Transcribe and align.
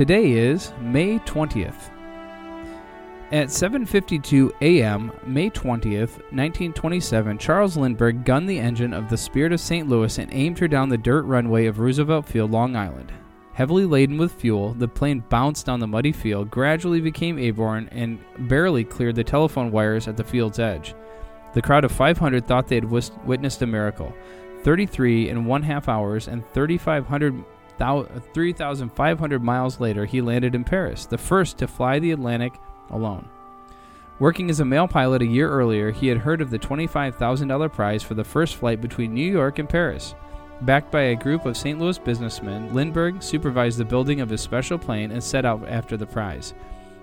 Today 0.00 0.32
is 0.32 0.72
May 0.80 1.18
20th. 1.18 1.90
At 3.32 3.48
7:52 3.48 4.50
a.m., 4.62 5.12
May 5.26 5.50
20th, 5.50 6.22
1927, 6.32 7.36
Charles 7.36 7.76
Lindbergh 7.76 8.24
gunned 8.24 8.48
the 8.48 8.58
engine 8.58 8.94
of 8.94 9.10
the 9.10 9.18
Spirit 9.18 9.52
of 9.52 9.60
St. 9.60 9.86
Louis 9.86 10.16
and 10.16 10.32
aimed 10.32 10.58
her 10.58 10.68
down 10.68 10.88
the 10.88 10.96
dirt 10.96 11.26
runway 11.26 11.66
of 11.66 11.80
Roosevelt 11.80 12.24
Field, 12.24 12.50
Long 12.50 12.76
Island. 12.76 13.12
Heavily 13.52 13.84
laden 13.84 14.16
with 14.16 14.32
fuel, 14.32 14.72
the 14.72 14.88
plane 14.88 15.22
bounced 15.28 15.66
down 15.66 15.80
the 15.80 15.86
muddy 15.86 16.12
field, 16.12 16.50
gradually 16.50 17.02
became 17.02 17.38
airborne, 17.38 17.86
and 17.92 18.18
barely 18.48 18.84
cleared 18.84 19.16
the 19.16 19.22
telephone 19.22 19.70
wires 19.70 20.08
at 20.08 20.16
the 20.16 20.24
field's 20.24 20.58
edge. 20.58 20.94
The 21.52 21.60
crowd 21.60 21.84
of 21.84 21.92
500 21.92 22.46
thought 22.46 22.68
they 22.68 22.76
had 22.76 22.90
witnessed 22.90 23.60
a 23.60 23.66
miracle. 23.66 24.14
33 24.62 25.28
and 25.28 25.46
one 25.46 25.62
half 25.62 25.90
hours 25.90 26.26
and 26.26 26.42
3,500 26.54 27.44
3,500 27.80 29.42
miles 29.42 29.80
later, 29.80 30.04
he 30.04 30.20
landed 30.20 30.54
in 30.54 30.64
Paris, 30.64 31.06
the 31.06 31.18
first 31.18 31.58
to 31.58 31.66
fly 31.66 31.98
the 31.98 32.12
Atlantic 32.12 32.54
alone. 32.90 33.28
Working 34.18 34.50
as 34.50 34.60
a 34.60 34.66
mail 34.66 34.86
pilot 34.86 35.22
a 35.22 35.26
year 35.26 35.48
earlier, 35.48 35.90
he 35.90 36.08
had 36.08 36.18
heard 36.18 36.42
of 36.42 36.50
the 36.50 36.58
$25,000 36.58 37.72
prize 37.72 38.02
for 38.02 38.12
the 38.12 38.24
first 38.24 38.56
flight 38.56 38.82
between 38.82 39.14
New 39.14 39.32
York 39.32 39.58
and 39.58 39.68
Paris. 39.68 40.14
Backed 40.60 40.92
by 40.92 41.02
a 41.04 41.16
group 41.16 41.46
of 41.46 41.56
St. 41.56 41.78
Louis 41.78 41.98
businessmen, 41.98 42.74
Lindbergh 42.74 43.22
supervised 43.22 43.78
the 43.78 43.84
building 43.84 44.20
of 44.20 44.28
his 44.28 44.42
special 44.42 44.76
plane 44.76 45.10
and 45.10 45.24
set 45.24 45.46
out 45.46 45.66
after 45.66 45.96
the 45.96 46.06
prize. 46.06 46.52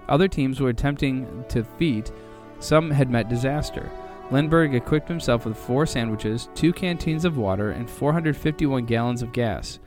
Other 0.08 0.28
teams 0.28 0.59
were 0.59 0.70
attempting 0.70 1.44
to 1.50 1.64
feat, 1.64 2.11
some 2.59 2.92
had 2.92 3.09
met 3.09 3.30
disaster. 3.30 3.89
Lindbergh 4.30 4.75
equipped 4.75 5.08
himself 5.08 5.45
with 5.45 5.58
four 5.58 5.88
sandwiches, 5.88 6.50
two 6.53 6.72
canteens 6.72 7.25
of 7.25 7.38
water, 7.38 7.72
and 7.72 7.89
451 7.89 8.86
gallons 8.86 9.23
of 9.23 9.33
gas. 9.33 9.80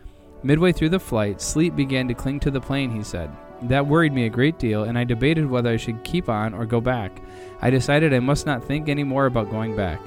Midway 0.42 0.72
through 0.72 0.88
the 0.88 0.98
flight, 0.98 1.40
sleep 1.40 1.76
began 1.76 2.08
to 2.08 2.14
cling 2.14 2.40
to 2.40 2.50
the 2.50 2.60
plane, 2.60 2.90
he 2.90 3.02
said. 3.02 3.30
That 3.62 3.86
worried 3.86 4.14
me 4.14 4.24
a 4.24 4.30
great 4.30 4.58
deal, 4.58 4.84
and 4.84 4.96
I 4.96 5.04
debated 5.04 5.48
whether 5.48 5.68
I 5.70 5.76
should 5.76 6.02
keep 6.02 6.30
on 6.30 6.54
or 6.54 6.64
go 6.64 6.80
back. 6.80 7.20
I 7.60 7.68
decided 7.68 8.14
I 8.14 8.20
must 8.20 8.46
not 8.46 8.64
think 8.64 8.88
any 8.88 9.04
more 9.04 9.26
about 9.26 9.50
going 9.50 9.76
back. 9.76 10.00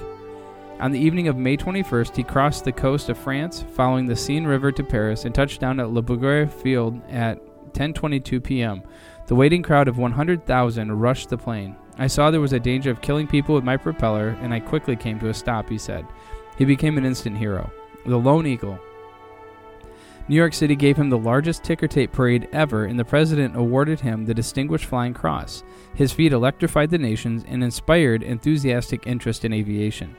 On 0.79 0.91
the 0.91 0.99
evening 0.99 1.27
of 1.27 1.37
May 1.37 1.55
21st, 1.55 2.15
he 2.15 2.23
crossed 2.23 2.65
the 2.65 2.71
coast 2.71 3.09
of 3.09 3.17
France, 3.17 3.63
following 3.75 4.07
the 4.07 4.15
Seine 4.15 4.47
River 4.47 4.71
to 4.71 4.83
Paris, 4.83 5.23
and 5.23 5.35
touched 5.35 5.61
down 5.61 5.79
at 5.79 5.91
Le 5.91 6.01
Bourget 6.01 6.51
Field 6.51 6.99
at 7.09 7.39
10:22 7.73 8.43
p.m. 8.43 8.81
The 9.27 9.35
waiting 9.35 9.61
crowd 9.61 9.87
of 9.87 9.99
100,000 9.99 10.91
rushed 10.91 11.29
the 11.29 11.37
plane. 11.37 11.75
I 11.99 12.07
saw 12.07 12.31
there 12.31 12.41
was 12.41 12.53
a 12.53 12.59
danger 12.59 12.89
of 12.89 13.01
killing 13.01 13.27
people 13.27 13.53
with 13.53 13.63
my 13.63 13.77
propeller, 13.77 14.29
and 14.41 14.51
I 14.51 14.59
quickly 14.59 14.95
came 14.95 15.19
to 15.19 15.29
a 15.29 15.33
stop, 15.33 15.69
he 15.69 15.77
said. 15.77 16.07
He 16.57 16.65
became 16.65 16.97
an 16.97 17.05
instant 17.05 17.37
hero. 17.37 17.71
The 18.05 18.17
Lone 18.17 18.47
Eagle, 18.47 18.79
New 20.27 20.35
York 20.35 20.53
City 20.53 20.75
gave 20.75 20.95
him 20.95 21.09
the 21.09 21.17
largest 21.17 21.63
ticker 21.63 21.87
tape 21.87 22.11
parade 22.11 22.47
ever, 22.53 22.85
and 22.85 22.97
the 22.97 23.05
president 23.05 23.55
awarded 23.55 23.99
him 23.99 24.25
the 24.25 24.33
Distinguished 24.33 24.85
Flying 24.85 25.13
Cross. 25.13 25.63
His 25.93 26.13
feat 26.13 26.31
electrified 26.31 26.89
the 26.89 26.97
nations 26.97 27.43
and 27.47 27.63
inspired 27.63 28.23
enthusiastic 28.23 29.05
interest 29.05 29.43
in 29.43 29.51
aviation. 29.51 30.15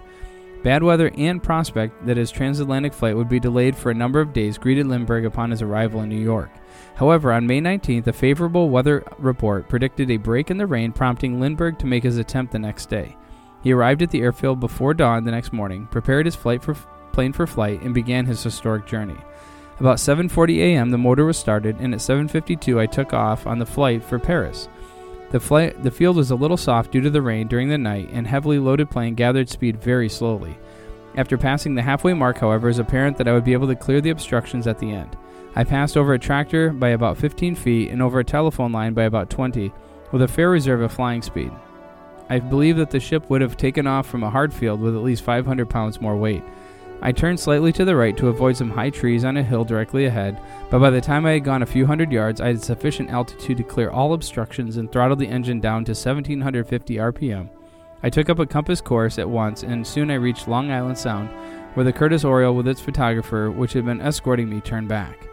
Bad 0.62 0.82
weather 0.82 1.10
and 1.19 1.42
prospect 1.42 2.06
that 2.06 2.16
his 2.16 2.30
transatlantic 2.30 2.94
flight 2.94 3.16
would 3.16 3.28
be 3.28 3.38
delayed 3.38 3.76
for 3.76 3.91
a 3.91 3.94
number 3.94 4.20
of 4.20 4.32
days 4.32 4.56
greeted 4.56 4.86
Lindbergh 4.86 5.26
upon 5.26 5.50
his 5.50 5.60
arrival 5.60 6.00
in 6.00 6.08
New 6.08 6.20
York. 6.20 6.50
However, 6.94 7.32
on 7.32 7.46
May 7.46 7.60
19th, 7.60 8.06
a 8.06 8.12
favorable 8.14 8.70
weather 8.70 9.04
report 9.19 9.69
predicted 9.69 10.10
a 10.10 10.16
break 10.16 10.50
in 10.50 10.56
the 10.56 10.66
rain, 10.66 10.90
prompting 10.92 11.38
Lindbergh 11.38 11.78
to 11.80 11.86
make 11.86 12.02
his 12.02 12.16
attempt 12.16 12.52
the 12.52 12.58
next 12.58 12.88
day. 12.88 13.14
He 13.62 13.72
arrived 13.72 14.00
at 14.02 14.10
the 14.10 14.22
airfield 14.22 14.60
before 14.60 14.94
dawn 14.94 15.24
the 15.24 15.30
next 15.30 15.52
morning, 15.52 15.86
prepared 15.86 16.26
his 16.26 16.34
flight 16.34 16.62
for, 16.62 16.74
plane 17.12 17.32
for 17.32 17.46
flight, 17.46 17.82
and 17.82 17.92
began 17.92 18.24
his 18.24 18.42
historic 18.42 18.86
journey. 18.86 19.16
About 19.80 19.96
7:40 19.96 20.58
a.m., 20.58 20.90
the 20.90 20.98
motor 20.98 21.24
was 21.24 21.36
started, 21.36 21.76
and 21.80 21.92
at 21.94 22.00
7:52, 22.00 22.78
I 22.78 22.86
took 22.86 23.12
off 23.12 23.46
on 23.46 23.58
the 23.58 23.66
flight 23.66 24.04
for 24.04 24.18
Paris. 24.18 24.68
The 25.30 25.40
flight, 25.40 25.82
the 25.82 25.90
field 25.90 26.16
was 26.16 26.30
a 26.30 26.36
little 26.36 26.56
soft 26.56 26.92
due 26.92 27.00
to 27.00 27.10
the 27.10 27.22
rain 27.22 27.48
during 27.48 27.68
the 27.68 27.78
night, 27.78 28.08
and 28.12 28.26
heavily 28.26 28.60
loaded 28.60 28.88
plane 28.88 29.14
gathered 29.14 29.48
speed 29.48 29.82
very 29.82 30.08
slowly. 30.08 30.56
After 31.16 31.36
passing 31.36 31.74
the 31.74 31.82
halfway 31.82 32.14
mark, 32.14 32.38
however, 32.38 32.68
it 32.68 32.70
was 32.70 32.78
apparent 32.78 33.18
that 33.18 33.26
I 33.26 33.32
would 33.32 33.44
be 33.44 33.52
able 33.52 33.66
to 33.66 33.74
clear 33.74 34.00
the 34.00 34.10
obstructions 34.10 34.66
at 34.68 34.78
the 34.78 34.92
end. 34.92 35.16
I 35.56 35.64
passed 35.64 35.96
over 35.96 36.14
a 36.14 36.18
tractor 36.18 36.70
by 36.70 36.90
about 36.90 37.16
15 37.16 37.54
feet 37.56 37.90
and 37.90 38.00
over 38.00 38.20
a 38.20 38.24
telephone 38.24 38.72
line 38.72 38.94
by 38.94 39.04
about 39.04 39.30
20, 39.30 39.72
with 40.12 40.22
a 40.22 40.28
fair 40.28 40.50
reserve 40.50 40.82
of 40.82 40.92
flying 40.92 41.22
speed. 41.22 41.50
I 42.30 42.38
believe 42.38 42.76
that 42.76 42.90
the 42.90 43.00
ship 43.00 43.28
would 43.28 43.40
have 43.40 43.56
taken 43.56 43.86
off 43.86 44.06
from 44.06 44.22
a 44.22 44.30
hard 44.30 44.52
field 44.52 44.80
with 44.80 44.94
at 44.94 45.02
least 45.02 45.24
500 45.24 45.68
pounds 45.68 46.00
more 46.00 46.16
weight. 46.16 46.42
I 47.04 47.12
turned 47.12 47.38
slightly 47.38 47.70
to 47.75 47.84
the 47.84 47.94
right 47.94 48.16
to 48.16 48.28
avoid 48.28 48.56
some 48.56 48.70
high 48.70 48.88
trees 48.88 49.26
on 49.26 49.37
a 49.37 49.42
hill 49.42 49.62
directly 49.62 50.06
ahead, 50.06 50.41
but 50.70 50.78
by 50.78 50.88
the 50.88 51.03
time 51.03 51.26
I 51.26 51.32
had 51.32 51.44
gone 51.44 51.62
a 51.62 51.66
few 51.66 51.84
hundred 51.84 52.10
yards, 52.10 52.41
I 52.41 52.47
had 52.47 52.62
sufficient 52.62 53.10
altitude 53.10 53.59
to 53.59 53.62
clear 53.62 53.91
all 53.91 54.15
obstructions 54.15 54.78
and 54.78 54.91
throttled 54.91 55.19
the 55.19 55.28
engine 55.28 55.60
down 55.60 55.84
to 55.84 55.91
1750 55.91 56.97
RPM. 56.97 57.50
I 58.03 58.09
took 58.09 58.31
up 58.31 58.38
a 58.38 58.47
compass 58.47 58.81
course 58.81 59.19
at 59.19 59.28
once, 59.28 59.64
and 59.64 59.87
soon 59.87 60.10
I 60.10 60.14
reached 60.14 60.48
Long 60.48 60.70
Island 60.70 60.97
Sound, 60.97 61.28
where 61.75 61.84
the 61.84 61.93
Curtiss 61.93 62.25
Oriole 62.25 62.56
with 62.56 62.69
its 62.69 62.81
photographer, 62.81 63.50
which 63.50 63.75
had 63.75 63.84
been 63.84 64.00
escorting 64.00 64.48
me, 64.48 64.62
turned 64.62 64.88
back. 64.88 65.28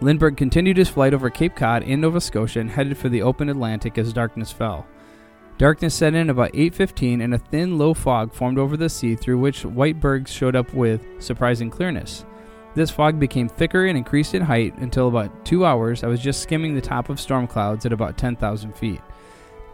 Lindbergh 0.00 0.38
continued 0.38 0.78
his 0.78 0.88
flight 0.88 1.12
over 1.12 1.28
Cape 1.28 1.56
Cod 1.56 1.82
and 1.82 2.00
Nova 2.00 2.22
Scotia 2.22 2.60
and 2.60 2.70
headed 2.70 2.96
for 2.96 3.10
the 3.10 3.20
open 3.20 3.50
Atlantic 3.50 3.98
as 3.98 4.14
darkness 4.14 4.50
fell. 4.50 4.86
Darkness 5.58 5.92
set 5.92 6.14
in 6.14 6.30
about 6.30 6.54
8:15 6.54 7.20
and 7.20 7.34
a 7.34 7.38
thin 7.38 7.78
low 7.78 7.92
fog 7.92 8.32
formed 8.32 8.58
over 8.58 8.76
the 8.76 8.88
sea 8.88 9.16
through 9.16 9.40
which 9.40 9.64
white 9.64 9.98
bergs 9.98 10.32
showed 10.32 10.54
up 10.54 10.72
with 10.72 11.04
surprising 11.18 11.68
clearness. 11.68 12.24
This 12.76 12.92
fog 12.92 13.18
became 13.18 13.48
thicker 13.48 13.86
and 13.86 13.98
increased 13.98 14.36
in 14.36 14.42
height 14.42 14.78
until 14.78 15.08
about 15.08 15.44
2 15.44 15.66
hours 15.66 16.04
I 16.04 16.06
was 16.06 16.20
just 16.20 16.42
skimming 16.42 16.76
the 16.76 16.80
top 16.80 17.08
of 17.08 17.18
storm 17.18 17.48
clouds 17.48 17.84
at 17.84 17.92
about 17.92 18.16
10,000 18.16 18.72
feet. 18.76 19.00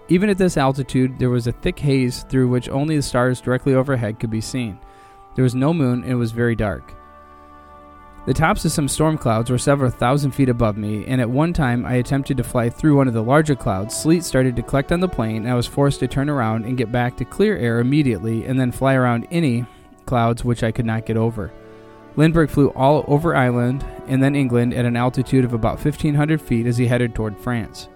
Even 0.09 0.31
at 0.31 0.39
this 0.39 0.56
altitude, 0.56 1.19
there 1.19 1.28
was 1.28 1.47
a 1.47 1.53
thick 1.53 1.78
haze 1.78 2.22
through 2.31 2.49
which 2.49 2.71
only 2.71 2.97
the 2.97 3.03
stars 3.03 3.43
directly 3.43 3.75
overhead 3.75 4.19
could 4.19 4.31
be 4.31 4.41
seen. 4.41 4.78
There 5.34 5.43
was 5.43 5.55
no 5.55 5.75
moon 5.75 6.03
and 6.03 6.12
it 6.12 6.15
was 6.15 6.33
very 6.33 6.56
dark. 6.56 6.95
The 8.27 8.33
tops 8.33 8.65
of 8.65 8.73
some 8.73 8.89
storm 8.89 9.19
clouds 9.19 9.51
were 9.51 9.59
several 9.59 9.91
thousand 9.91 10.31
feet 10.31 10.49
above 10.49 10.79
me, 10.79 11.05
and 11.07 11.21
at 11.21 11.29
one 11.29 11.53
time 11.53 11.85
I 11.85 11.97
attempted 11.97 12.39
to 12.39 12.45
fly 12.45 12.71
through 12.71 12.97
one 12.97 13.07
of 13.07 13.12
the 13.12 13.23
larger 13.23 13.55
clouds. 13.55 13.95
Sleet 13.95 14.25
started 14.25 14.57
to 14.57 14.62
collect 14.62 14.93
on 14.93 15.01
the 15.01 15.09
plane, 15.09 15.43
and 15.43 15.51
I 15.51 15.55
was 15.55 15.67
forced 15.67 16.01
to 16.01 16.09
turn 16.09 16.31
around 16.31 16.65
and 16.65 16.79
get 16.79 16.91
back 16.91 17.19
to 17.19 17.27
clear 17.27 17.55
air 17.59 17.81
immediately, 17.81 18.47
and 18.47 18.59
then 18.59 18.73
fly 18.73 18.95
around 18.95 19.27
any 19.31 19.67
clouds 20.07 20.43
which 20.43 20.63
I 20.63 20.73
could 20.73 20.87
not 20.87 21.05
get 21.05 21.19
over. 21.19 21.53
Lindbergh 22.17 22.49
flew 22.49 22.69
all 22.71 23.05
over 23.09 23.34
Ireland 23.34 23.84
and 24.07 24.23
then 24.23 24.37
England 24.37 24.73
at 24.73 24.84
an 24.84 24.97
altitude 24.97 25.45
of 25.45 25.53
about 25.53 25.84
1,500 25.84 26.41
feet 26.41 26.67
as 26.67 26.79
he 26.79 26.87
headed 26.87 27.15
toward 27.15 27.37
France. 27.37 27.89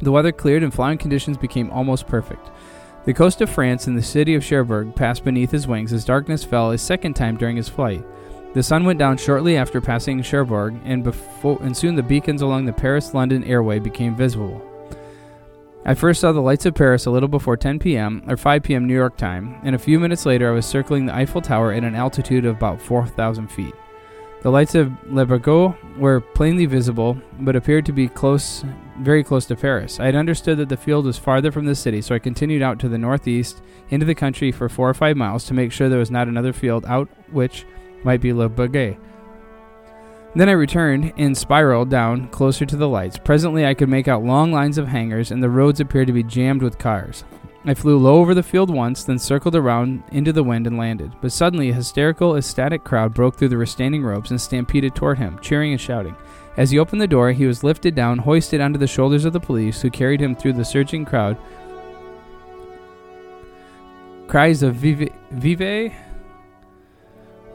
The 0.00 0.10
weather 0.10 0.32
cleared 0.32 0.62
and 0.62 0.72
flying 0.72 0.98
conditions 0.98 1.36
became 1.36 1.70
almost 1.70 2.06
perfect. 2.06 2.50
The 3.04 3.14
coast 3.14 3.42
of 3.42 3.50
France 3.50 3.86
and 3.86 3.96
the 3.96 4.02
city 4.02 4.34
of 4.34 4.42
Cherbourg 4.42 4.94
passed 4.96 5.24
beneath 5.24 5.50
his 5.50 5.68
wings 5.68 5.92
as 5.92 6.04
darkness 6.04 6.42
fell 6.42 6.70
a 6.70 6.78
second 6.78 7.14
time 7.14 7.36
during 7.36 7.56
his 7.56 7.68
flight. 7.68 8.04
The 8.54 8.62
sun 8.62 8.84
went 8.84 9.00
down 9.00 9.16
shortly 9.16 9.56
after 9.56 9.80
passing 9.80 10.22
Cherbourg, 10.22 10.76
and, 10.84 11.02
before, 11.02 11.58
and 11.60 11.76
soon 11.76 11.96
the 11.96 12.04
beacons 12.04 12.40
along 12.40 12.64
the 12.64 12.72
Paris 12.72 13.12
London 13.12 13.42
airway 13.42 13.80
became 13.80 14.14
visible. 14.14 14.62
I 15.84 15.94
first 15.94 16.20
saw 16.20 16.30
the 16.30 16.40
lights 16.40 16.64
of 16.64 16.76
Paris 16.76 17.06
a 17.06 17.10
little 17.10 17.28
before 17.28 17.56
10 17.56 17.80
p.m. 17.80 18.22
or 18.28 18.36
5 18.36 18.62
p.m. 18.62 18.86
New 18.86 18.94
York 18.94 19.16
time, 19.16 19.58
and 19.64 19.74
a 19.74 19.78
few 19.78 19.98
minutes 19.98 20.24
later 20.24 20.48
I 20.48 20.54
was 20.54 20.66
circling 20.66 21.04
the 21.04 21.14
Eiffel 21.14 21.42
Tower 21.42 21.72
at 21.72 21.82
an 21.82 21.96
altitude 21.96 22.46
of 22.46 22.56
about 22.56 22.80
4,000 22.80 23.48
feet. 23.48 23.74
The 24.42 24.50
lights 24.50 24.76
of 24.76 24.92
Le 25.10 25.26
Bourget 25.26 25.74
were 25.98 26.20
plainly 26.20 26.66
visible, 26.66 27.20
but 27.40 27.56
appeared 27.56 27.86
to 27.86 27.92
be 27.92 28.06
close, 28.06 28.64
very 29.00 29.24
close 29.24 29.46
to 29.46 29.56
Paris. 29.56 29.98
I 29.98 30.06
had 30.06 30.14
understood 30.14 30.58
that 30.58 30.68
the 30.68 30.76
field 30.76 31.06
was 31.06 31.18
farther 31.18 31.50
from 31.50 31.64
the 31.64 31.74
city, 31.74 32.00
so 32.00 32.14
I 32.14 32.20
continued 32.20 32.62
out 32.62 32.78
to 32.80 32.88
the 32.88 32.98
northeast 32.98 33.62
into 33.90 34.06
the 34.06 34.14
country 34.14 34.52
for 34.52 34.68
four 34.68 34.88
or 34.88 34.94
five 34.94 35.16
miles 35.16 35.44
to 35.46 35.54
make 35.54 35.72
sure 35.72 35.88
there 35.88 35.98
was 35.98 36.10
not 36.10 36.28
another 36.28 36.52
field 36.52 36.84
out 36.86 37.08
which 37.32 37.66
might 38.04 38.20
be 38.20 38.32
Le 38.32 38.48
Bourget. 38.48 38.98
Then 40.36 40.48
I 40.48 40.52
returned 40.52 41.12
and 41.16 41.36
spiraled 41.36 41.90
down 41.90 42.28
closer 42.28 42.66
to 42.66 42.76
the 42.76 42.88
lights. 42.88 43.18
Presently, 43.18 43.64
I 43.64 43.74
could 43.74 43.88
make 43.88 44.08
out 44.08 44.24
long 44.24 44.50
lines 44.50 44.78
of 44.78 44.88
hangars, 44.88 45.30
and 45.30 45.42
the 45.42 45.50
roads 45.50 45.78
appeared 45.78 46.08
to 46.08 46.12
be 46.12 46.24
jammed 46.24 46.60
with 46.60 46.78
cars. 46.78 47.22
I 47.66 47.72
flew 47.72 47.96
low 47.96 48.16
over 48.16 48.34
the 48.34 48.42
field 48.42 48.68
once, 48.68 49.04
then 49.04 49.18
circled 49.18 49.54
around 49.54 50.02
into 50.10 50.32
the 50.32 50.42
wind 50.42 50.66
and 50.66 50.76
landed. 50.76 51.12
But 51.22 51.32
suddenly, 51.32 51.70
a 51.70 51.74
hysterical, 51.74 52.36
ecstatic 52.36 52.84
crowd 52.84 53.14
broke 53.14 53.36
through 53.36 53.48
the 53.48 53.56
retaining 53.56 54.02
ropes 54.02 54.30
and 54.30 54.40
stampeded 54.40 54.94
toward 54.94 55.18
him, 55.18 55.38
cheering 55.40 55.72
and 55.72 55.80
shouting. 55.80 56.16
As 56.56 56.70
he 56.70 56.78
opened 56.78 57.00
the 57.00 57.06
door, 57.06 57.32
he 57.32 57.46
was 57.46 57.64
lifted 57.64 57.94
down, 57.94 58.18
hoisted 58.18 58.60
onto 58.60 58.78
the 58.78 58.86
shoulders 58.86 59.24
of 59.24 59.32
the 59.32 59.40
police, 59.40 59.80
who 59.80 59.88
carried 59.88 60.20
him 60.20 60.34
through 60.34 60.54
the 60.54 60.64
surging 60.64 61.04
crowd. 61.04 61.38
Cries 64.26 64.62
of 64.62 64.74
Vive, 64.74 65.10
Vive 65.30 65.94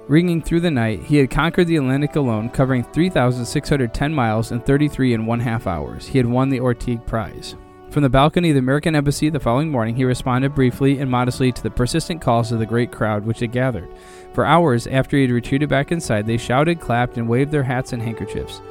ringing 0.09 0.41
through 0.41 0.59
the 0.59 0.71
night, 0.71 1.03
he 1.03 1.17
had 1.17 1.29
conquered 1.29 1.67
the 1.67 1.77
Atlantic 1.77 2.15
alone, 2.15 2.49
covering 2.49 2.83
3,610 2.83 4.13
miles 4.13 4.51
in 4.51 4.59
33 4.59 5.13
and 5.13 5.27
one 5.27 5.39
half 5.39 5.67
hours. 5.67 6.07
He 6.07 6.17
had 6.17 6.25
won 6.25 6.49
the 6.49 6.59
Orteig 6.59 7.05
Prize. 7.05 7.55
From 7.91 8.03
the 8.03 8.09
balcony 8.09 8.49
of 8.49 8.55
the 8.55 8.59
American 8.59 8.95
Embassy 8.95 9.29
the 9.29 9.39
following 9.39 9.71
morning, 9.71 9.95
he 9.95 10.03
responded 10.03 10.53
briefly 10.53 10.99
and 10.99 11.09
modestly 11.09 11.51
to 11.51 11.63
the 11.63 11.71
persistent 11.71 12.21
calls 12.21 12.51
of 12.51 12.59
the 12.59 12.65
great 12.65 12.91
crowd 12.91 13.25
which 13.25 13.39
had 13.39 13.51
gathered. 13.51 13.89
For 14.33 14.45
hours 14.45 14.87
after 14.87 15.15
he 15.15 15.23
had 15.23 15.31
retreated 15.31 15.69
back 15.69 15.91
inside, 15.91 16.27
they 16.27 16.37
shouted, 16.37 16.79
clapped, 16.79 17.17
and 17.17 17.27
waved 17.27 17.51
their 17.51 17.63
hats 17.63 17.93
and 17.93 18.01
handkerchiefs. 18.01 18.61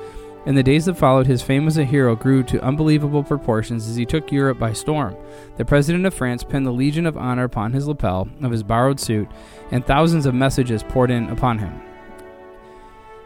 In 0.49 0.55
the 0.55 0.62
days 0.62 0.87
that 0.87 0.97
followed, 0.97 1.27
his 1.27 1.43
fame 1.43 1.67
as 1.67 1.77
a 1.77 1.85
hero 1.85 2.17
grew 2.17 2.43
to 2.45 2.65
unbelievable 2.65 3.23
proportions 3.23 3.87
as 3.87 3.97
he 3.97 4.06
took 4.06 4.33
Europe 4.33 4.59
by 4.59 4.73
storm. 4.73 5.15
The 5.59 5.65
President 5.67 6.06
of 6.06 6.15
France 6.15 6.43
pinned 6.43 6.65
the 6.65 6.71
Legion 6.71 7.05
of 7.05 7.19
Honor 7.19 7.45
upon 7.45 7.75
his 7.75 7.87
lapel 7.87 8.27
of 8.41 8.50
his 8.50 8.62
borrowed 8.62 8.99
suit, 8.99 9.29
and 9.73 9.85
thousands 9.85 10.25
of 10.25 10.35
messages 10.35 10.83
poured 10.83 11.11
in 11.11 11.29
upon 11.29 11.59
him. 11.59 11.79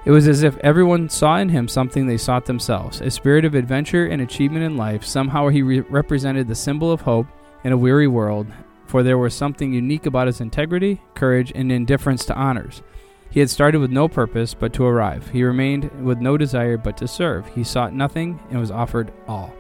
It 0.04 0.10
was 0.10 0.26
as 0.26 0.42
if 0.42 0.58
everyone 0.64 1.08
saw 1.08 1.36
in 1.36 1.50
him 1.50 1.68
something 1.68 2.08
they 2.08 2.16
sought 2.16 2.46
themselves 2.46 3.00
a 3.00 3.08
spirit 3.08 3.44
of 3.44 3.54
adventure 3.54 4.06
and 4.06 4.20
achievement 4.20 4.64
in 4.64 4.76
life. 4.76 5.04
Somehow 5.04 5.46
he 5.46 5.62
re- 5.62 5.78
represented 5.82 6.48
the 6.48 6.56
symbol 6.56 6.90
of 6.90 7.02
hope 7.02 7.28
in 7.62 7.70
a 7.70 7.78
weary 7.78 8.08
world, 8.08 8.48
for 8.86 9.04
there 9.04 9.16
was 9.16 9.32
something 9.32 9.72
unique 9.72 10.06
about 10.06 10.26
his 10.26 10.40
integrity, 10.40 11.00
courage, 11.14 11.52
and 11.54 11.70
indifference 11.70 12.24
to 12.24 12.34
honors. 12.34 12.82
He 13.32 13.40
had 13.40 13.48
started 13.48 13.80
with 13.80 13.90
no 13.90 14.08
purpose 14.08 14.52
but 14.52 14.74
to 14.74 14.84
arrive. 14.84 15.30
He 15.30 15.42
remained 15.42 15.90
with 16.04 16.20
no 16.20 16.36
desire 16.36 16.76
but 16.76 16.98
to 16.98 17.08
serve. 17.08 17.46
He 17.48 17.64
sought 17.64 17.94
nothing 17.94 18.38
and 18.50 18.60
was 18.60 18.70
offered 18.70 19.10
all. 19.26 19.54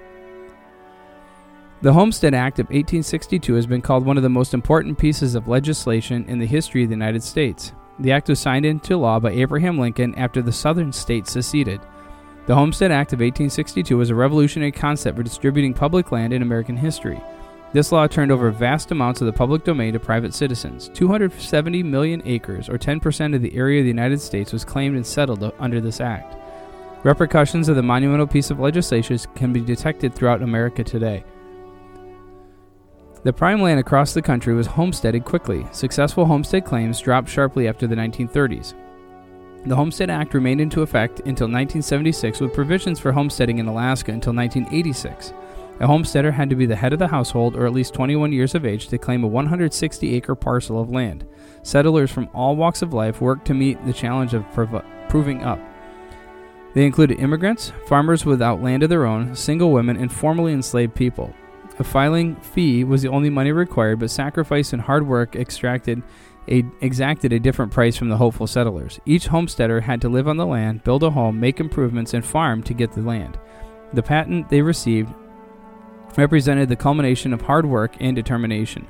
The 1.80 1.94
Homestead 1.94 2.34
Act 2.34 2.58
of 2.58 2.66
1862 2.66 3.54
has 3.54 3.66
been 3.66 3.80
called 3.80 4.04
one 4.04 4.18
of 4.18 4.22
the 4.22 4.28
most 4.28 4.52
important 4.52 4.98
pieces 4.98 5.34
of 5.34 5.48
legislation 5.48 6.26
in 6.28 6.38
the 6.38 6.46
history 6.46 6.82
of 6.82 6.90
the 6.90 6.94
United 6.94 7.22
States. 7.22 7.72
The 7.98 8.12
act 8.12 8.28
was 8.28 8.38
signed 8.38 8.66
into 8.66 8.98
law 8.98 9.18
by 9.18 9.32
Abraham 9.32 9.78
Lincoln 9.78 10.14
after 10.16 10.42
the 10.42 10.52
southern 10.52 10.92
states 10.92 11.32
seceded. 11.32 11.80
The 12.46 12.54
Homestead 12.54 12.92
Act 12.92 13.14
of 13.14 13.20
1862 13.20 13.96
was 13.96 14.10
a 14.10 14.14
revolutionary 14.14 14.72
concept 14.72 15.16
for 15.16 15.22
distributing 15.22 15.72
public 15.72 16.12
land 16.12 16.34
in 16.34 16.42
American 16.42 16.76
history. 16.76 17.20
This 17.72 17.90
law 17.90 18.06
turned 18.06 18.30
over 18.30 18.50
vast 18.50 18.90
amounts 18.90 19.22
of 19.22 19.26
the 19.26 19.32
public 19.32 19.64
domain 19.64 19.94
to 19.94 20.00
private 20.00 20.34
citizens. 20.34 20.90
270 20.92 21.82
million 21.82 22.22
acres, 22.26 22.68
or 22.68 22.76
10% 22.76 23.34
of 23.34 23.40
the 23.40 23.54
area 23.56 23.80
of 23.80 23.84
the 23.84 23.88
United 23.88 24.20
States, 24.20 24.52
was 24.52 24.64
claimed 24.64 24.96
and 24.96 25.06
settled 25.06 25.50
under 25.58 25.80
this 25.80 26.00
act. 26.00 26.36
Repercussions 27.02 27.68
of 27.68 27.76
the 27.76 27.82
monumental 27.82 28.26
piece 28.26 28.50
of 28.50 28.60
legislation 28.60 29.18
can 29.34 29.52
be 29.52 29.60
detected 29.60 30.14
throughout 30.14 30.42
America 30.42 30.84
today. 30.84 31.24
The 33.24 33.32
prime 33.32 33.62
land 33.62 33.80
across 33.80 34.12
the 34.12 34.20
country 34.20 34.52
was 34.52 34.66
homesteaded 34.66 35.24
quickly. 35.24 35.66
Successful 35.72 36.26
homestead 36.26 36.64
claims 36.64 37.00
dropped 37.00 37.28
sharply 37.28 37.68
after 37.68 37.86
the 37.86 37.94
1930s. 37.94 38.74
The 39.64 39.76
Homestead 39.76 40.10
Act 40.10 40.34
remained 40.34 40.60
into 40.60 40.82
effect 40.82 41.20
until 41.20 41.46
1976 41.46 42.40
with 42.40 42.52
provisions 42.52 42.98
for 42.98 43.12
homesteading 43.12 43.58
in 43.58 43.68
Alaska 43.68 44.10
until 44.12 44.34
1986. 44.34 45.32
A 45.80 45.86
homesteader 45.86 46.30
had 46.30 46.50
to 46.50 46.56
be 46.56 46.66
the 46.66 46.76
head 46.76 46.92
of 46.92 46.98
the 46.98 47.08
household 47.08 47.56
or 47.56 47.66
at 47.66 47.72
least 47.72 47.94
21 47.94 48.32
years 48.32 48.54
of 48.54 48.64
age 48.64 48.88
to 48.88 48.98
claim 48.98 49.24
a 49.24 49.28
160 49.28 50.14
acre 50.14 50.34
parcel 50.34 50.80
of 50.80 50.90
land. 50.90 51.26
Settlers 51.62 52.10
from 52.10 52.28
all 52.34 52.56
walks 52.56 52.82
of 52.82 52.92
life 52.92 53.20
worked 53.20 53.46
to 53.46 53.54
meet 53.54 53.84
the 53.84 53.92
challenge 53.92 54.34
of 54.34 54.48
prov- 54.52 54.84
proving 55.08 55.42
up. 55.42 55.58
They 56.74 56.86
included 56.86 57.20
immigrants, 57.20 57.72
farmers 57.86 58.24
without 58.24 58.62
land 58.62 58.82
of 58.82 58.88
their 58.88 59.06
own, 59.06 59.34
single 59.34 59.72
women, 59.72 59.96
and 59.96 60.10
formerly 60.10 60.52
enslaved 60.52 60.94
people. 60.94 61.34
A 61.78 61.84
filing 61.84 62.36
fee 62.36 62.84
was 62.84 63.02
the 63.02 63.08
only 63.08 63.30
money 63.30 63.52
required, 63.52 63.98
but 63.98 64.10
sacrifice 64.10 64.72
and 64.72 64.82
hard 64.82 65.06
work 65.06 65.36
extracted 65.36 66.02
a, 66.48 66.64
exacted 66.80 67.32
a 67.32 67.40
different 67.40 67.72
price 67.72 67.96
from 67.96 68.08
the 68.08 68.16
hopeful 68.16 68.46
settlers. 68.46 69.00
Each 69.06 69.26
homesteader 69.26 69.80
had 69.80 70.00
to 70.02 70.08
live 70.08 70.28
on 70.28 70.36
the 70.36 70.46
land, 70.46 70.84
build 70.84 71.02
a 71.02 71.10
home, 71.10 71.40
make 71.40 71.60
improvements, 71.60 72.14
and 72.14 72.24
farm 72.24 72.62
to 72.64 72.74
get 72.74 72.92
the 72.92 73.02
land. 73.02 73.38
The 73.92 74.02
patent 74.02 74.48
they 74.48 74.62
received 74.62 75.12
represented 76.16 76.68
the 76.68 76.76
culmination 76.76 77.32
of 77.32 77.42
hard 77.42 77.66
work 77.66 77.94
and 78.00 78.14
determination. 78.14 78.86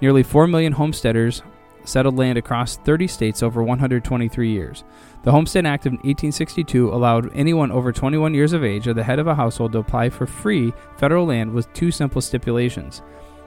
Nearly 0.00 0.22
4 0.22 0.46
million 0.46 0.72
homesteaders 0.72 1.42
settled 1.84 2.16
land 2.16 2.38
across 2.38 2.76
30 2.78 3.06
states 3.06 3.42
over 3.42 3.62
123 3.62 4.50
years. 4.50 4.84
The 5.22 5.32
Homestead 5.32 5.66
Act 5.66 5.86
of 5.86 5.92
1862 5.92 6.92
allowed 6.92 7.32
anyone 7.34 7.70
over 7.70 7.92
21 7.92 8.34
years 8.34 8.52
of 8.52 8.64
age 8.64 8.86
or 8.86 8.94
the 8.94 9.04
head 9.04 9.18
of 9.18 9.26
a 9.26 9.34
household 9.34 9.72
to 9.72 9.78
apply 9.78 10.10
for 10.10 10.26
free 10.26 10.72
federal 10.96 11.26
land 11.26 11.52
with 11.52 11.72
two 11.72 11.90
simple 11.90 12.20
stipulations. 12.20 13.02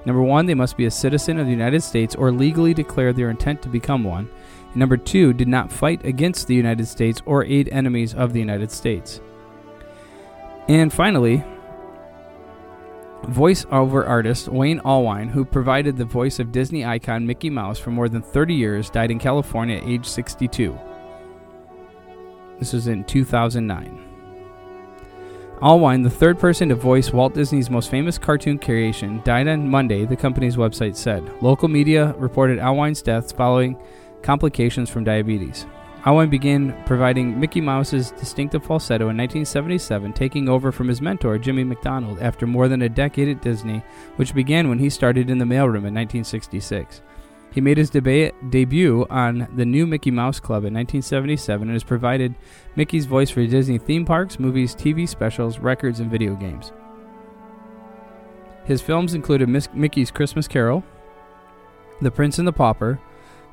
Number 0.06 0.22
one, 0.22 0.46
they 0.46 0.54
must 0.54 0.78
be 0.78 0.86
a 0.86 0.92
citizen 0.92 1.40
of 1.40 1.46
the 1.46 1.52
United 1.52 1.84
States 1.84 2.16
or 2.16 2.32
legally 2.32 2.74
declare 2.74 3.14
their 3.14 3.30
intent 3.30 3.62
to 3.64 3.70
become 3.70 4.04
one. 4.04 4.30
And 4.70 4.78
number 4.78 4.98
two, 4.98 5.34
did 5.34 5.48
not 5.48 5.72
fight 5.72 6.06
against 6.06 6.48
the 6.48 6.56
United 6.56 6.88
States 6.88 7.22
or 7.26 7.44
aid 7.44 7.70
enemies 7.70 8.14
of 8.14 8.34
the 8.34 8.40
United 8.40 8.72
States. 8.72 9.20
And 10.68 10.94
finally, 10.94 11.44
Voice-over 13.28 14.06
artist 14.06 14.48
Wayne 14.48 14.80
Allwine, 14.80 15.30
who 15.30 15.46
provided 15.46 15.98
the 15.98 16.06
voice 16.06 16.40
of 16.40 16.52
Disney 16.52 16.86
icon 16.86 17.28
Mickey 17.28 17.50
Mouse 17.50 17.78
for 17.78 17.92
more 17.92 18.10
than 18.10 18.22
30 18.22 18.54
years, 18.54 18.90
died 18.90 19.12
in 19.12 19.20
California 19.20 19.78
at 19.78 19.84
age 19.84 20.06
62. 20.06 20.78
This 22.58 22.74
was 22.74 22.88
in 22.88 23.04
2009. 23.04 24.06
Allwine, 25.62 26.04
the 26.04 26.10
third 26.10 26.40
person 26.40 26.70
to 26.70 26.76
voice 26.76 27.12
Walt 27.12 27.34
Disney's 27.34 27.70
most 27.70 27.92
famous 27.92 28.18
cartoon 28.18 28.58
creation, 28.58 29.22
died 29.26 29.48
on 29.48 29.68
Monday, 29.68 30.06
the 30.06 30.16
company's 30.16 30.56
website 30.56 30.96
said. 30.96 31.30
Local 31.42 31.68
media 31.68 32.14
reported 32.18 32.60
Allwine's 32.60 33.02
death 33.02 33.36
following 33.36 33.78
complications 34.22 34.90
from 34.90 35.04
diabetes. 35.04 35.66
Allwine 36.06 36.30
began 36.30 36.82
providing 36.86 37.38
Mickey 37.40 37.60
Mouse's 37.60 38.12
distinctive 38.12 38.64
falsetto 38.64 39.10
in 39.10 39.18
1977, 39.18 40.14
taking 40.14 40.48
over 40.48 40.72
from 40.72 40.88
his 40.88 41.02
mentor, 41.02 41.38
Jimmy 41.38 41.66
McDonald, 41.66 42.20
after 42.22 42.48
more 42.48 42.70
than 42.70 42.82
a 42.84 42.90
decade 42.90 43.28
at 43.28 43.42
Disney, 43.42 43.84
which 44.16 44.34
began 44.34 44.70
when 44.70 44.80
he 44.80 44.90
started 44.90 45.30
in 45.30 45.40
the 45.40 45.46
mailroom 45.46 45.86
in 45.86 45.94
1966. 45.94 47.02
He 47.52 47.60
made 47.60 47.78
his 47.78 47.92
deba- 47.92 48.32
debut 48.50 49.06
on 49.10 49.48
the 49.56 49.66
new 49.66 49.86
Mickey 49.86 50.12
Mouse 50.12 50.40
Club 50.40 50.64
in 50.64 50.74
1977 50.74 51.68
and 51.68 51.76
has 51.76 51.84
provided 51.84 52.36
Mickey's 52.78 53.06
voice 53.06 53.30
for 53.30 53.46
Disney 53.46 53.78
theme 53.78 54.06
parks, 54.06 54.40
movies, 54.40 54.76
TV 54.76 55.08
specials, 55.08 55.60
records, 55.60 56.00
and 56.00 56.10
video 56.10 56.36
games. 56.36 56.72
His 58.66 58.82
films 58.82 59.16
included 59.16 59.50
Miss- 59.50 59.68
Mickey's 59.74 60.12
Christmas 60.12 60.48
Carol, 60.48 60.84
The 62.02 62.12
Prince 62.12 62.38
and 62.40 62.48
the 62.48 62.54
Pauper, 62.54 63.00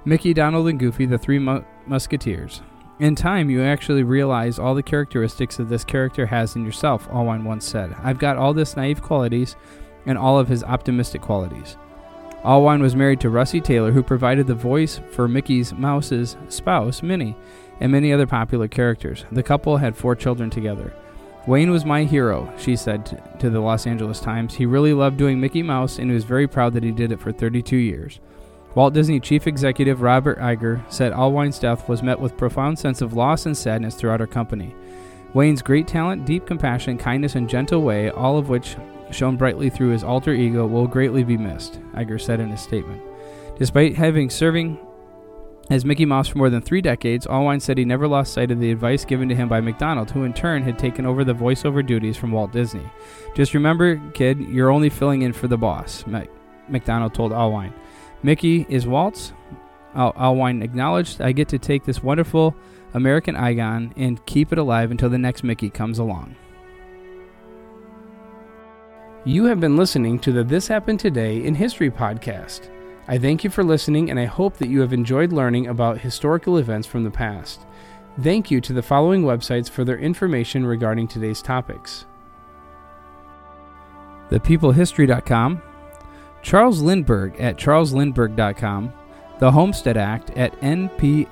Mickey, 0.07 0.33
Donald, 0.33 0.69
and 0.69 0.79
Goofy, 0.79 1.05
the 1.05 1.19
Three 1.19 1.41
Mu- 1.41 1.65
Musketeers. 1.85 2.63
In 3.01 3.17
time, 3.17 3.51
you 3.51 3.61
actually 3.61 4.05
realize 4.05 4.57
all 4.57 4.77
the 4.77 4.83
characteristics 4.83 5.57
that 5.57 5.69
this 5.69 5.83
character 5.83 6.27
has 6.27 6.55
in 6.55 6.65
yourself, 6.65 7.09
Allwine 7.09 7.43
once 7.43 7.67
said. 7.67 7.93
I've 8.05 8.21
got 8.21 8.37
all 8.37 8.55
this 8.55 8.77
naive 8.77 9.03
qualities 9.03 9.57
and 10.07 10.17
all 10.17 10.39
of 10.39 10.47
his 10.47 10.63
optimistic 10.63 11.23
qualities. 11.23 11.77
Allwine 12.45 12.81
was 12.81 12.95
married 12.95 13.19
to 13.23 13.31
Russi 13.31 13.63
Taylor, 13.63 13.91
who 13.91 14.05
provided 14.05 14.47
the 14.47 14.55
voice 14.55 15.01
for 15.11 15.27
Mickey's 15.27 15.73
Mouse's 15.73 16.37
spouse, 16.51 17.03
Minnie, 17.03 17.37
and 17.81 17.91
many 17.91 18.13
other 18.13 18.29
popular 18.29 18.69
characters. 18.69 19.25
The 19.33 19.43
couple 19.43 19.79
had 19.79 19.97
four 19.97 20.15
children 20.15 20.51
together. 20.51 20.95
Wayne 21.49 21.73
was 21.73 21.85
my 21.85 22.05
hero, 22.05 22.53
she 22.57 22.77
said 22.77 23.07
t- 23.07 23.17
to 23.41 23.51
the 23.51 23.59
Los 23.59 23.89
Angeles 23.89 24.21
Times. 24.21 24.55
He 24.55 24.67
really 24.67 24.93
loved 24.93 25.17
doing 25.17 25.41
Mickey 25.41 25.65
Mouse 25.65 25.99
and 25.99 26.09
he 26.09 26.15
was 26.15 26.25
very 26.25 26.47
proud 26.47 26.75
that 26.75 26.85
he 26.85 26.93
did 26.93 27.11
it 27.11 27.19
for 27.19 27.33
32 27.33 27.77
years. 27.77 28.21
Walt 28.77 28.93
Disney 28.93 29.19
chief 29.19 29.47
executive 29.47 30.03
Robert 30.03 30.39
Iger 30.39 30.83
said 30.93 31.15
Allwine's 31.15 31.59
death 31.59 31.89
was 31.89 32.03
met 32.03 32.21
with 32.21 32.37
profound 32.37 32.79
sense 32.79 33.01
of 33.01 33.15
loss 33.15 33.47
and 33.47 33.57
sadness 33.57 33.95
throughout 33.95 34.21
our 34.21 34.27
company. 34.27 34.77
Wayne's 35.33 35.63
great 35.63 35.89
talent, 35.89 36.27
deep 36.27 36.45
compassion, 36.45 36.99
kindness, 36.99 37.37
and 37.37 37.49
gentle 37.49 37.81
way, 37.81 38.11
all 38.11 38.37
of 38.37 38.51
which 38.51 38.77
shone 39.11 39.39
brightly 39.39 39.71
through 39.71 39.89
his 39.89 40.05
alter 40.05 40.35
ego, 40.35 40.67
will 40.67 40.87
greatly 40.87 41.25
be 41.25 41.39
missed, 41.39 41.81
Iger 41.95 42.21
said 42.21 42.39
in 42.39 42.51
his 42.51 42.61
statement. 42.61 43.03
Despite 43.59 43.97
having 43.97 44.29
serving 44.29 44.79
as 45.71 45.87
Mickey 45.87 46.05
Mouse 46.05 46.29
for 46.29 46.37
more 46.37 46.51
than 46.51 46.61
three 46.61 46.83
decades, 46.83 47.27
Allwine 47.27 47.63
said 47.63 47.79
he 47.79 47.87
never 47.87 48.07
lost 48.07 48.35
sight 48.35 48.51
of 48.51 48.61
the 48.61 48.71
advice 48.71 49.07
given 49.07 49.31
to 49.31 49.35
him 49.35 49.49
by 49.49 49.63
McDonald, 49.63 50.11
who 50.11 50.25
in 50.25 50.35
turn 50.35 50.63
had 50.63 50.79
taken 50.79 51.07
over 51.07 51.25
the 51.25 51.35
voiceover 51.35 51.85
duties 51.85 52.19
from 52.19 52.31
Walt 52.31 52.53
Disney. 52.53 52.85
Just 53.35 53.55
remember, 53.55 53.97
kid, 54.13 54.39
you're 54.39 54.71
only 54.71 54.91
filling 54.91 55.23
in 55.23 55.33
for 55.33 55.49
the 55.49 55.57
boss, 55.57 56.05
McDonald 56.69 57.15
told 57.15 57.33
Allwine. 57.33 57.73
Mickey 58.23 58.67
is 58.69 58.87
Walt's. 58.87 59.33
Al- 59.95 60.13
Allwine 60.15 60.63
acknowledged, 60.63 61.21
I 61.21 61.33
get 61.33 61.49
to 61.49 61.59
take 61.59 61.85
this 61.85 62.03
wonderful 62.03 62.55
American 62.95 63.37
icon 63.37 63.93
and 63.97 64.25
keep 64.27 64.53
it 64.53 64.59
alive 64.59 64.91
until 64.91 65.09
the 65.11 65.19
next 65.19 65.43
Mickey 65.43 65.71
comes 65.71 65.99
along. 65.99 66.37
You 69.25 69.47
have 69.47 69.59
been 69.59 69.77
listening 69.77 70.19
to 70.21 70.33
the 70.33 70.45
This 70.45 70.69
Happened 70.69 71.01
Today 71.01 71.45
in 71.45 71.55
History 71.55 71.91
podcast. 71.91 72.71
I 73.09 73.19
thank 73.19 73.43
you 73.43 73.51
for 73.51 73.65
listening 73.65 74.11
and 74.11 74.21
I 74.21 74.25
hope 74.25 74.57
that 74.59 74.69
you 74.69 74.81
have 74.81 74.93
enjoyed 74.93 75.33
learning 75.33 75.67
about 75.67 75.99
historical 75.99 76.59
events 76.59 76.87
from 76.87 77.05
the 77.05 77.11
past. 77.11 77.61
Thank 78.21 78.51
you 78.51 78.61
to 78.61 78.73
the 78.73 78.83
following 78.83 79.23
websites 79.23 79.69
for 79.69 79.85
their 79.85 79.99
information 79.99 80.65
regarding 80.67 81.09
today's 81.09 81.43
topics 81.43 82.07
ThePeopleHistory.com, 84.31 85.63
Charles 86.47 86.81
Lindbergh 86.81 87.35
at 87.41 87.57
charleslindbergh.com, 87.57 88.93
The 89.41 89.51
Homestead 89.51 89.97
Act 89.97 90.31
at 90.37 90.53
nps.gov, 90.61 91.27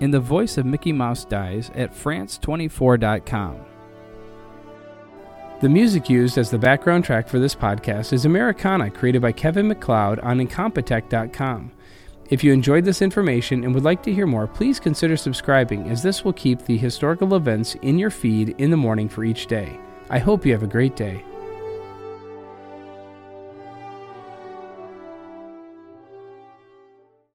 and 0.00 0.14
The 0.14 0.20
Voice 0.20 0.56
of 0.56 0.64
Mickey 0.64 0.90
Mouse 0.90 1.26
Dies 1.26 1.70
at 1.74 1.92
france24.com. 1.92 3.60
The 5.60 5.68
music 5.68 6.08
used 6.08 6.38
as 6.38 6.50
the 6.50 6.56
background 6.56 7.04
track 7.04 7.28
for 7.28 7.38
this 7.38 7.54
podcast 7.54 8.14
is 8.14 8.24
Americana, 8.24 8.90
created 8.90 9.20
by 9.20 9.32
Kevin 9.32 9.68
MacLeod 9.68 10.20
on 10.20 10.38
Incompetech.com. 10.38 11.72
If 12.30 12.42
you 12.42 12.54
enjoyed 12.54 12.86
this 12.86 13.02
information 13.02 13.64
and 13.64 13.74
would 13.74 13.84
like 13.84 14.02
to 14.04 14.14
hear 14.14 14.26
more, 14.26 14.46
please 14.46 14.80
consider 14.80 15.18
subscribing, 15.18 15.90
as 15.90 16.02
this 16.02 16.24
will 16.24 16.32
keep 16.32 16.62
the 16.62 16.78
historical 16.78 17.34
events 17.34 17.74
in 17.82 17.98
your 17.98 18.08
feed 18.08 18.54
in 18.56 18.70
the 18.70 18.78
morning 18.78 19.10
for 19.10 19.24
each 19.24 19.46
day. 19.46 19.78
I 20.08 20.18
hope 20.18 20.46
you 20.46 20.52
have 20.52 20.62
a 20.62 20.66
great 20.66 20.96
day. 20.96 21.22